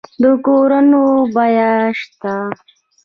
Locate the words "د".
0.21-0.23